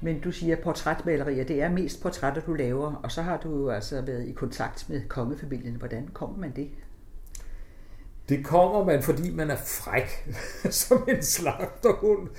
[0.06, 3.70] Men du siger portrætmalerier, det er mest portrætter, du laver, og så har du jo
[3.70, 5.76] altså været i kontakt med kongefamilien.
[5.76, 6.70] Hvordan kommer man det?
[8.30, 10.34] Det kommer man, fordi man er fræk,
[10.84, 12.30] som en slagterhund.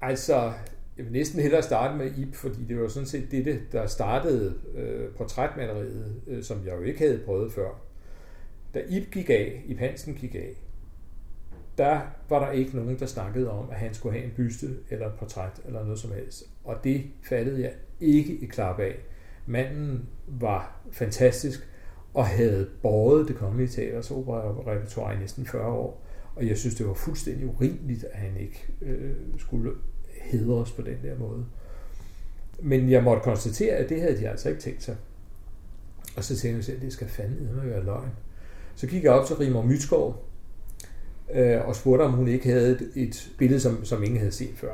[0.00, 0.52] Altså,
[0.96, 4.54] jeg vil næsten hellere starte med Ip, fordi det var sådan set det, der startede
[4.74, 7.68] øh, portrætmaleriet, øh, som jeg jo ikke havde prøvet før.
[8.74, 10.67] Da Ip gik af, Ip Hansen gik af,
[11.78, 15.06] der var der ikke nogen, der snakkede om, at han skulle have en byste eller
[15.06, 16.44] et portræt eller noget som helst.
[16.64, 18.94] Og det fattede jeg ikke i klap af.
[19.46, 21.68] Manden var fantastisk
[22.14, 26.04] og havde båret det kongelige teaters opera-repertoire i næsten 40 år.
[26.36, 29.70] Og jeg synes, det var fuldstændig urimeligt, at han ikke øh, skulle
[30.22, 31.46] hedres på den der måde.
[32.62, 34.96] Men jeg måtte konstatere, at det havde de altså ikke tænkt sig.
[36.16, 38.10] Og så tænkte jeg, at det skal fandme være løgn.
[38.74, 40.27] Så gik jeg op til Rimor Mytskov,
[41.34, 44.54] øh, og spurgte, om hun ikke havde et, et billede, som, som ingen havde set
[44.56, 44.72] før,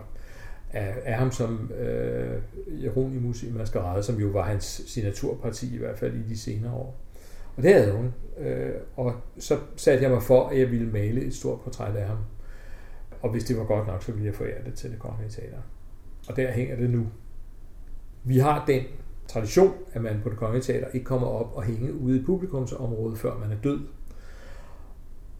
[0.72, 2.42] af, af ham som øh,
[2.84, 7.00] Jeronimus i Maskerade, som jo var hans signaturparti i hvert fald i de senere år.
[7.56, 8.12] Og det havde hun.
[8.38, 12.06] Øh, og så satte jeg mig for, at jeg ville male et stort portræt af
[12.06, 12.18] ham.
[13.22, 15.58] Og hvis det var godt nok, så ville jeg forære det til det kongelige teater.
[16.28, 17.06] Og der hænger det nu.
[18.24, 18.82] Vi har den
[19.28, 23.18] tradition, at man på det kongelige teater ikke kommer op og hænge ude i publikumsområdet,
[23.18, 23.80] før man er død.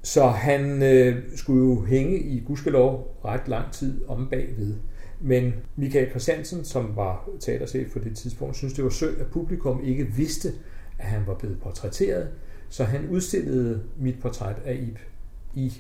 [0.05, 4.75] Så han øh, skulle jo hænge i gudskelov ret lang tid om bagved.
[5.21, 9.85] Men Michael Christiansen, som var teaterchef på det tidspunkt, synes det var synd, at publikum
[9.85, 10.53] ikke vidste,
[10.99, 12.29] at han var blevet portrætteret.
[12.69, 14.99] Så han udstillede mit portræt af Ib
[15.55, 15.73] i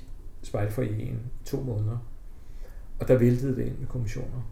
[0.42, 1.98] spejlforeningen i to måneder.
[3.00, 4.50] Og der væltede det ind med kommissioner.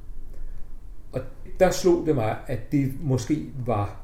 [1.13, 1.21] Og
[1.61, 4.02] der slog det mig, at det måske var,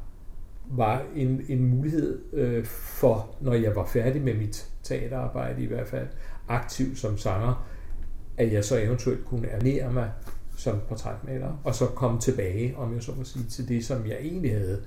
[0.71, 5.89] var en, en mulighed øh, for, når jeg var færdig med mit teaterarbejde i hvert
[5.89, 6.07] fald,
[6.49, 7.67] aktiv som sanger,
[8.37, 10.11] at jeg så eventuelt kunne ernære mig
[10.57, 14.17] som portrætmaler, og så komme tilbage, om jeg så må sige, til det, som jeg
[14.21, 14.83] egentlig havde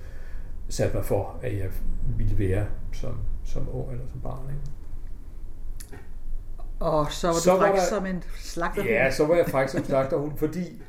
[0.69, 1.69] sat mig for, at jeg
[2.17, 4.49] ville være som, som ung eller som barn.
[4.49, 4.61] Ikke?
[6.79, 8.89] Og så var så du fræk som en slagterhund?
[8.89, 10.81] Ja, så var jeg fræk som slagterhund, fordi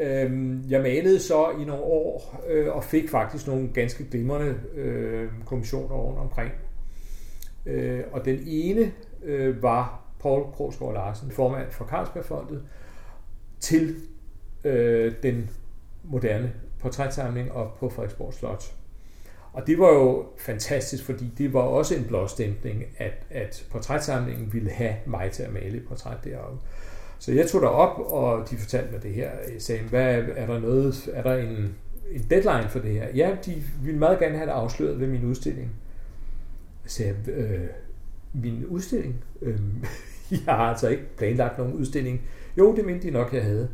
[0.00, 5.28] Øhm, jeg malede så i nogle år, øh, og fik faktisk nogle ganske glimrende øh,
[5.46, 6.52] kommissioner rundt omkring.
[7.66, 8.92] Øh, og den ene
[9.60, 12.62] var Paul Krogsgaard Larsen, formand for Carlsbergfondet,
[13.60, 13.96] til
[15.22, 15.50] den
[16.04, 18.74] moderne portrætsamling op på Frederiksborg Slot.
[19.52, 24.70] Og det var jo fantastisk, fordi det var også en blåstempling, at, at portrætsamlingen ville
[24.70, 26.58] have mig til at male et portræt deroppe.
[27.22, 29.30] Så jeg tog derop, og de fortalte mig det her.
[29.52, 31.74] Jeg sagde, hvad, er der noget, er der en,
[32.10, 33.08] en deadline for det her?
[33.14, 35.70] Ja, de ville meget gerne have det afsløret ved min udstilling.
[36.84, 37.60] Jeg sagde, øh,
[38.32, 39.24] min udstilling?
[39.42, 39.60] Øh,
[40.30, 42.20] jeg har altså ikke planlagt nogen udstilling.
[42.58, 43.68] Jo, det mente de nok, jeg havde.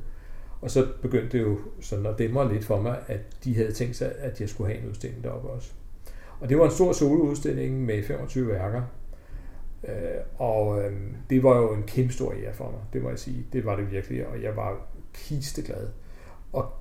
[0.61, 3.97] Og så begyndte det jo sådan at dæmre lidt for mig, at de havde tænkt
[3.97, 5.73] sig, at jeg skulle have en udstilling deroppe også.
[6.41, 8.83] Og det var en stor soloudstilling med 25 værker.
[9.85, 9.93] Øh,
[10.39, 10.93] og øh,
[11.31, 13.47] det var jo en kæmpe stor ære for mig, det må jeg sige.
[13.53, 15.89] Det var det virkelig, og jeg var kisteglad.
[16.53, 16.73] Og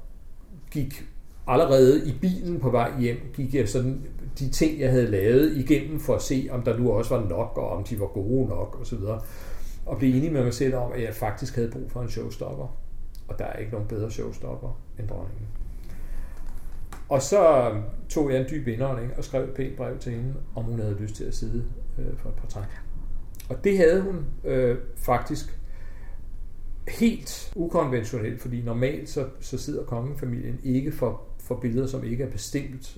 [0.72, 1.04] gik
[1.48, 4.06] allerede i bilen på vej hjem, gik jeg sådan
[4.40, 7.58] de ting, jeg havde lavet igennem for at se, om der nu også var nok,
[7.58, 9.00] og om de var gode nok osv.
[9.86, 12.78] Og blev enig med mig selv om, at jeg faktisk havde brug for en showstopper.
[13.28, 15.48] Og der er ikke nogen bedre showstopper end dronningen.
[17.10, 20.34] Og så øh, tog jeg en dyb indånding og skrev et pænt brev til hende,
[20.56, 21.64] om hun havde lyst til at sidde
[22.00, 22.87] øh, for et portræt.
[23.50, 25.60] Og det havde hun øh, faktisk
[26.88, 32.30] helt ukonventionelt, fordi normalt så, så sidder kongefamilien ikke for, for billeder, som ikke er
[32.30, 32.98] bestemt.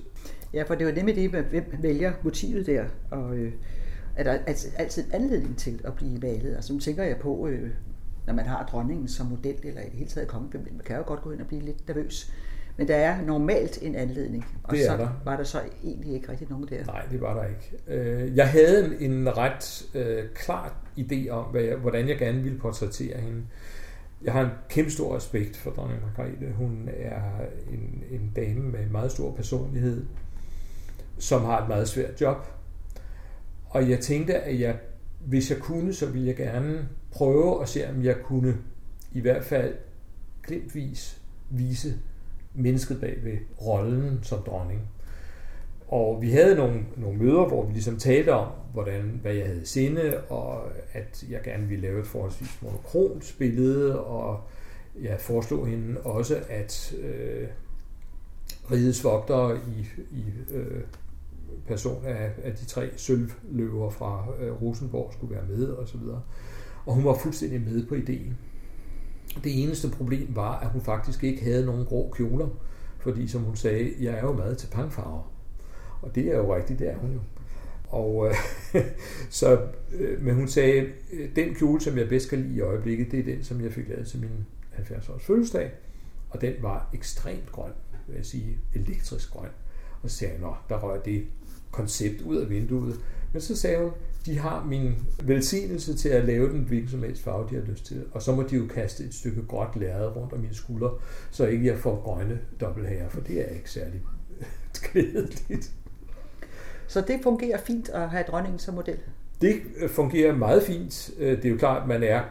[0.54, 3.54] Ja, for det var det med det, hvem vælger motivet der, og øh,
[4.16, 6.56] er der altså altid en anledning til at blive malet.
[6.56, 7.70] Altså nu tænker jeg på, øh,
[8.28, 11.04] når man har dronningen som model, eller i det hele taget kongefamilien, man kan jo
[11.06, 12.34] godt gå ind og blive lidt nervøs.
[12.80, 15.10] Men der er normalt en anledning, og det så der.
[15.26, 16.86] var der så egentlig ikke rigtig nogen der.
[16.86, 17.78] Nej, det var der ikke.
[17.88, 21.46] Øh, jeg havde en ret øh, klar idé om,
[21.82, 23.44] hvordan jeg gerne ville portrættere hende.
[24.22, 26.54] Jeg har en kæmpe stor respekt for dronning Margrethe.
[26.54, 27.22] Hun er
[27.72, 30.06] en, en dame med en meget stor personlighed,
[31.18, 32.48] som har et meget svært job.
[33.66, 34.78] Og jeg tænkte, at jeg,
[35.26, 38.58] hvis jeg kunne, så ville jeg gerne prøve at se, om jeg kunne
[39.12, 39.76] i hvert fald
[40.44, 41.94] glimtvis vise
[42.54, 44.82] mennesket bag ved rollen som dronning.
[45.88, 49.66] Og vi havde nogle, nogle møder, hvor vi ligesom talte om, hvordan, hvad jeg havde
[49.66, 54.40] sinde, og at jeg gerne ville lave et forholdsvis monokront billede, og
[55.02, 57.48] jeg foreslog hende også, at øh,
[58.72, 60.24] rigets vogtere i, i
[60.54, 60.82] øh,
[61.68, 66.22] person af, af de tre sølvløver fra øh, Rosenborg skulle være med, og så videre.
[66.86, 68.38] Og hun var fuldstændig med på ideen.
[69.44, 72.48] Det eneste problem var, at hun faktisk ikke havde nogen grå kjoler,
[73.00, 75.32] fordi som hun sagde, jeg er jo meget til pangfarver.
[76.02, 77.20] Og det er jo rigtigt, det er hun jo.
[77.90, 78.36] Og øh,
[79.40, 79.62] så,
[79.92, 83.20] øh, men hun sagde, øh, den kjole, som jeg bedst kan lide i øjeblikket, det
[83.20, 84.46] er den, som jeg fik lavet til min
[84.78, 85.72] 70-års fødselsdag.
[86.30, 87.72] Og den var ekstremt grøn,
[88.08, 89.50] vil jeg sige, elektrisk grøn.
[90.02, 91.26] Og så sagde jeg, der røg det
[91.72, 93.00] koncept ud af vinduet.
[93.34, 93.92] Men så sagde hun,
[94.26, 97.86] de har min velsignelse til at lave den hvilken som helst farve, de har lyst
[97.86, 98.06] til.
[98.12, 100.92] Og så må de jo kaste et stykke gråt lærred rundt om mine skuldre,
[101.32, 104.02] så ikke jeg får grønne dobbelthager, for det er ikke særlig
[104.92, 105.72] glædeligt.
[106.88, 108.98] Så det fungerer fint at have dronningen som model?
[109.42, 111.12] Det øh, fungerer meget fint.
[111.20, 112.22] Øh, det er jo klart, at man er,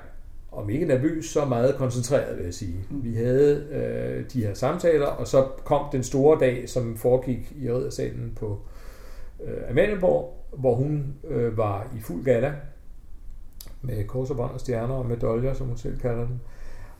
[0.53, 2.85] om ikke nervøs, så meget koncentreret, vil jeg sige.
[2.91, 3.05] Mm.
[3.05, 7.71] Vi havde øh, de her samtaler, og så kom den store dag, som foregik i
[7.71, 8.61] Riddersalen på
[9.45, 12.55] øh, Amalienborg, hvor hun øh, var i fuld gala
[13.83, 16.39] med kors og bånd og stjerner og medaljer, som hun selv kalder dem.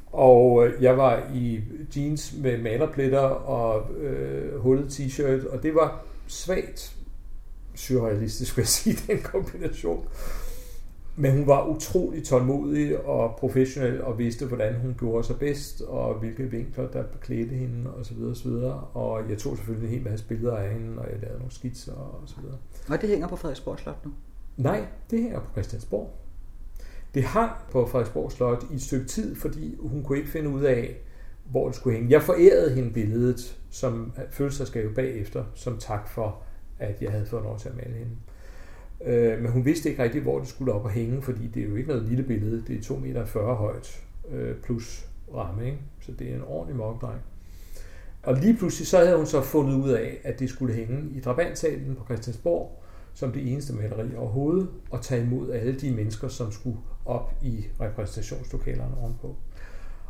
[0.07, 1.61] Og øh, jeg var i
[1.97, 6.97] jeans med malerpletter og øh, hullet t-shirt, og det var svagt
[7.75, 10.09] surrealistisk, vil jeg sige, den kombination.
[11.21, 16.15] Men hun var utrolig tålmodig og professionel og vidste, hvordan hun gjorde sig bedst, og
[16.15, 18.23] hvilke vinkler, der beklædte hende, osv.
[18.23, 18.51] osv.
[18.95, 21.93] Og jeg tog selvfølgelig en hel masse billeder af hende, og jeg lavede nogle skitser
[21.93, 22.59] og så videre.
[22.89, 24.11] Og det hænger på Frederiksborg Slot nu?
[24.57, 26.15] Nej, det hænger på Christiansborg.
[27.15, 30.63] Det hang på Frederiksborg Slot i et stykke tid, fordi hun kunne ikke finde ud
[30.63, 30.97] af,
[31.51, 32.11] hvor det skulle hænge.
[32.13, 36.43] Jeg forærede hende billedet som fødselsdagsgave bagefter, som tak for,
[36.79, 38.13] at jeg havde fået lov til at male hende.
[39.05, 41.69] Øh, men hun vidste ikke rigtig, hvor det skulle op og hænge, fordi det er
[41.69, 42.65] jo ikke noget lille billede.
[42.67, 45.79] Det er 2,40 meter højt øh, plus ramme, ikke?
[46.01, 47.21] så det er en ordentlig mokdreng.
[48.23, 51.21] Og lige pludselig så havde hun så fundet ud af, at det skulle hænge i
[51.21, 52.83] Drabantsalen på Christiansborg,
[53.15, 57.65] som det eneste maleri overhovedet, og tage imod alle de mennesker, som skulle op i
[57.81, 59.37] repræsentationslokalerne ovenpå.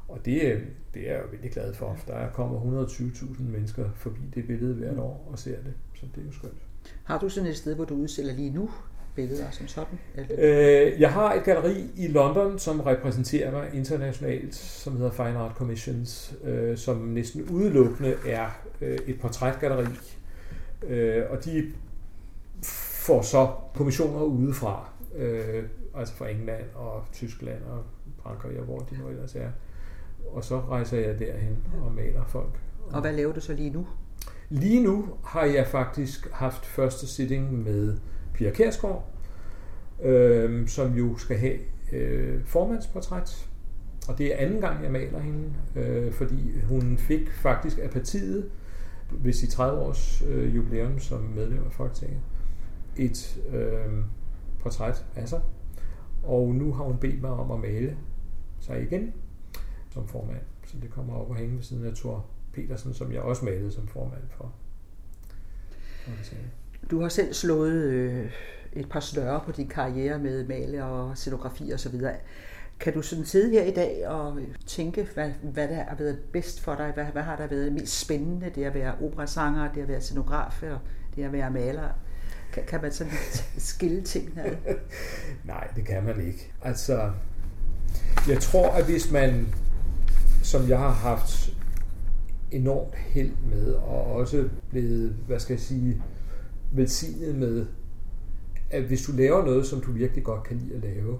[0.08, 0.60] Og det,
[0.94, 1.96] det er jeg jo virkelig glad for.
[2.06, 6.26] Der kommer 120.000 mennesker forbi det billede hvert år og ser det, så det er
[6.26, 6.67] jo skønt.
[7.04, 8.70] Har du sådan et sted, hvor du udstiller lige nu
[9.14, 9.98] billeder som sådan?
[10.38, 15.52] Øh, jeg har et galleri i London, som repræsenterer mig internationalt, som hedder Fine Art
[15.56, 18.46] Commissions, øh, som næsten udelukkende er
[18.80, 19.98] øh, et portrætgalleri.
[20.88, 21.72] Øh, og de
[22.62, 25.64] får så kommissioner udefra, øh,
[25.94, 27.84] altså fra England og Tyskland og
[28.22, 29.50] Frankrig og hvor de nu ellers er.
[30.32, 32.60] Og så rejser jeg derhen og maler folk.
[32.92, 33.86] Og hvad laver du så lige nu?
[34.50, 37.96] Lige nu har jeg faktisk haft første sitting med
[38.34, 39.10] Pia Kærsgaard,
[40.02, 41.58] øh, som jo skal have
[41.92, 43.48] øh, formandsportræt.
[44.08, 48.50] Og det er anden gang, jeg maler hende, øh, fordi hun fik faktisk af partiet
[49.10, 52.20] ved sit 30 års øh, jubilæum som medlem af Folketinget
[52.96, 54.04] et øh,
[54.60, 55.40] portræt af sig.
[56.22, 57.96] Og nu har hun bedt mig om at male
[58.60, 59.12] sig igen
[59.90, 60.42] som formand.
[60.66, 62.26] Så det kommer op og hænge ved siden af Thor
[62.60, 64.52] Petersen, som jeg også malede som formand for.
[66.90, 68.30] Du har selv slået øh,
[68.72, 72.14] et par større på din karriere med male og scenografi og så videre.
[72.80, 76.60] Kan du sådan sidde her i dag og tænke, hvad, hvad der har været bedst
[76.60, 76.90] for dig?
[76.94, 78.50] Hvad, hvad har der været mest spændende?
[78.54, 80.78] Det at være operasanger, det at være scenograf, og
[81.16, 81.88] det at være maler.
[82.52, 83.12] Kan, kan man sådan
[83.58, 84.56] skille tingene ad?
[85.44, 86.52] Nej, det kan man ikke.
[86.62, 87.10] Altså,
[88.28, 89.54] jeg tror, at hvis man,
[90.42, 91.50] som jeg har haft
[92.50, 96.02] enormt held med, og også blevet, hvad skal jeg sige,
[96.72, 97.66] velsignet med,
[98.70, 101.18] at hvis du laver noget, som du virkelig godt kan lide at lave,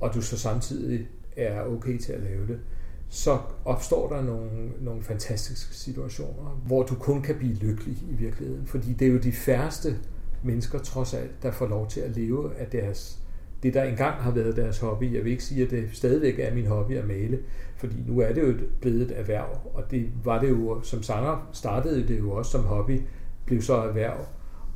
[0.00, 2.60] og du så samtidig er okay til at lave det,
[3.08, 8.66] så opstår der nogle, nogle fantastiske situationer, hvor du kun kan blive lykkelig i virkeligheden.
[8.66, 9.96] Fordi det er jo de færreste
[10.42, 13.25] mennesker, trods alt, der får lov til at leve af deres
[13.66, 15.14] det, der engang har været deres hobby.
[15.14, 17.38] Jeg vil ikke sige, at det stadigvæk er min hobby at male,
[17.76, 21.48] fordi nu er det jo blevet et erhverv, og det var det jo, som sanger
[21.52, 23.00] startede det jo også som hobby,
[23.46, 24.26] blev så erhverv,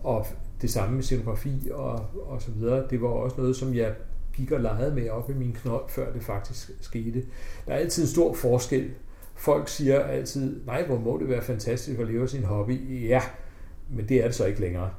[0.02, 0.26] og
[0.62, 2.84] det samme med scenografi og, og så videre.
[2.90, 3.94] Det var også noget, som jeg
[4.32, 7.22] gik og legede med op i min knold, før det faktisk skete.
[7.66, 8.90] Der er altid en stor forskel.
[9.34, 13.06] Folk siger altid, nej, hvor må det være fantastisk at leve sin hobby.
[13.08, 13.20] Ja,
[13.90, 14.90] men det er det så ikke længere.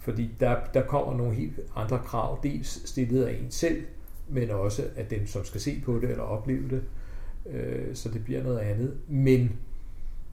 [0.00, 3.82] Fordi der, der kommer nogle helt andre krav, dels stillet af en selv,
[4.28, 6.82] men også af dem, som skal se på det eller opleve det.
[7.46, 8.96] Øh, så det bliver noget andet.
[9.08, 9.52] Men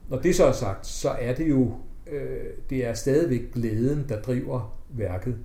[0.08, 1.74] når det så er sagt, så er det jo
[2.10, 5.38] øh, det er stadigvæk glæden, der driver værket.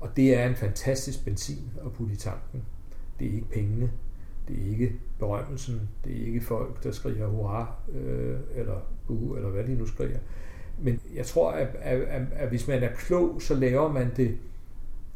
[0.00, 2.62] Og det er en fantastisk benzin at putte i tanken.
[3.18, 3.90] Det er ikke pengene,
[4.48, 9.50] det er ikke berømmelsen, det er ikke folk, der skriger hurra, øh, eller buh, eller
[9.50, 10.18] hvad de nu skriger.
[10.78, 14.38] Men jeg tror, at, at, at, at hvis man er klog, så laver man det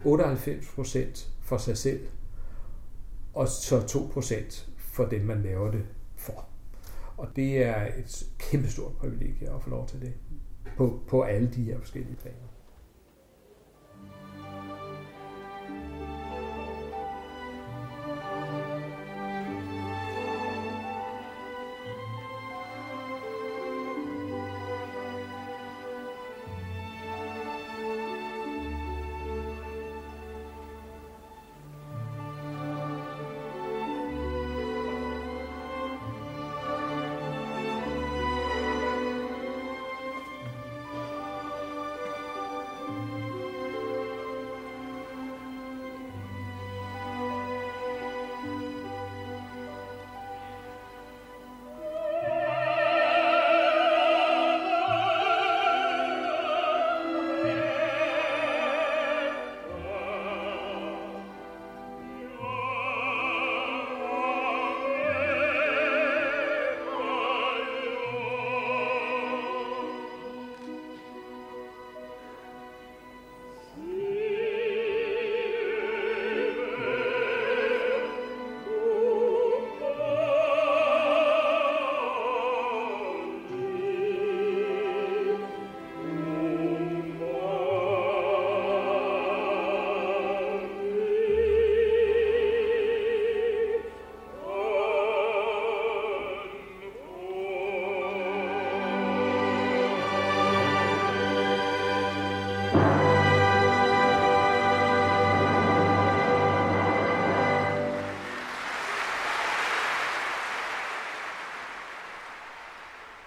[0.05, 2.07] 98% for sig selv,
[3.35, 5.87] og så 2% for dem, man laver det
[6.17, 6.45] for.
[7.17, 10.13] Og det er et kæmpestort privilegie at få lov til det
[10.77, 12.50] på, på alle de her forskellige planer.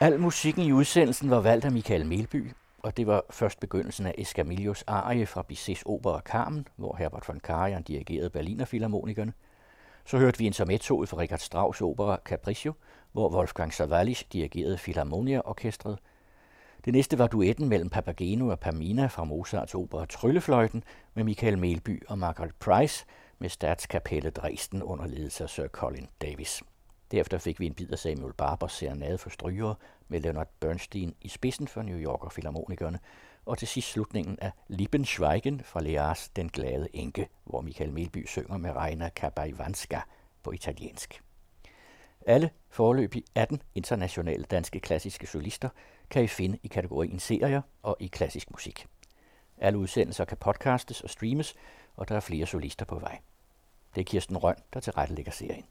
[0.03, 4.15] Al musikken i udsendelsen var valgt af Michael Melby, og det var først begyndelsen af
[4.17, 9.33] Escamillos arie fra Bizets opera Carmen, hvor Herbert von Karajan dirigerede Berliner Philharmonikerne.
[10.05, 12.73] Så hørte vi intermezzoet fra Richard Strauss opera Capriccio,
[13.11, 15.99] hvor Wolfgang Savalis dirigerede Philharmonia-orkestret.
[16.85, 20.83] Det næste var duetten mellem Papageno og Pamina fra Mozarts opera Tryllefløjten
[21.13, 23.05] med Michael Melby og Margaret Price
[23.39, 26.63] med Statskapelle Dresden under ledelse af Sir Colin Davis.
[27.13, 29.75] Derefter fik vi en bid af Samuel Barbers serenade for strygere
[30.07, 32.99] med Leonard Bernstein i spidsen for New Yorker Philharmonikerne,
[33.45, 38.57] og til sidst slutningen af Liebenschweigen fra Lears Den Glade Enke, hvor Michael Melby synger
[38.57, 39.99] med Reina Kabajvanska
[40.43, 41.23] på italiensk.
[42.25, 45.69] Alle forløbig 18 internationale danske klassiske solister
[46.09, 48.87] kan I finde i kategorien serier og i klassisk musik.
[49.57, 51.55] Alle udsendelser kan podcastes og streames,
[51.95, 53.19] og der er flere solister på vej.
[53.95, 55.65] Det er Kirsten Røn, der tilrettelægger serien.